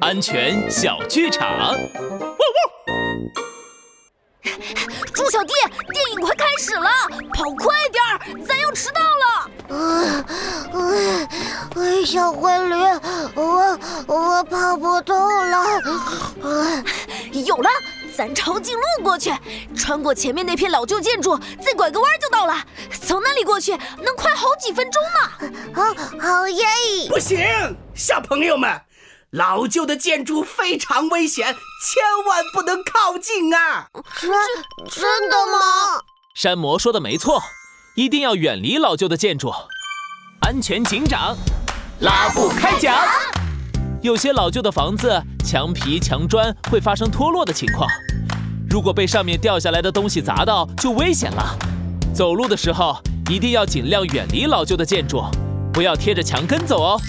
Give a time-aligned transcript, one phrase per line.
[0.00, 1.74] 安全小剧场。
[5.12, 5.52] 猪小弟，
[5.92, 6.88] 电影快开始了，
[7.34, 9.50] 跑快点儿，咱要迟到了。
[12.06, 12.74] 小灰驴，
[13.34, 15.58] 我我跑不动了。
[16.42, 16.84] 啊，
[17.32, 17.68] 有了，
[18.16, 19.32] 咱抄近路过去，
[19.76, 22.64] 穿过前面那片老旧建筑，再拐个弯就到了。
[23.02, 25.52] 从那里过去能快好几分钟呢。
[25.74, 26.64] 好，好耶！
[27.08, 27.38] 不行，
[27.94, 28.70] 小朋友们。
[29.32, 33.86] 老旧的建筑非常危险，千万不能靠近啊！
[34.20, 34.28] 真
[34.90, 36.02] 真的吗？
[36.34, 37.40] 山魔说的没错，
[37.94, 39.52] 一定要远离老旧的建筑。
[40.40, 41.36] 安全警长，
[42.00, 43.06] 拉布开讲。
[44.02, 47.88] 有些老旧的房子，墙皮、墙砖会发生脱落的情况，
[48.68, 51.56] 如果被上面掉下来的东西砸到，就危险了。
[52.12, 55.22] 走路的时候，一定要尽量远离老旧的建筑，
[55.72, 57.00] 不要贴着墙根走哦。